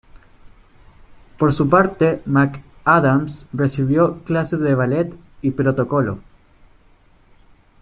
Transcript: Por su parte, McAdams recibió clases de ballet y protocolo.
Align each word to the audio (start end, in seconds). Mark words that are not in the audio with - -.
Por 1.37 1.51
su 1.53 1.69
parte, 1.69 2.23
McAdams 2.25 3.45
recibió 3.53 4.17
clases 4.23 4.59
de 4.59 4.73
ballet 4.73 5.13
y 5.43 5.51
protocolo. 5.51 6.17